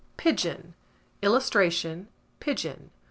PIGEON. 0.17 0.73
[Illustration: 1.21 2.07
PIGEON. 2.39 2.89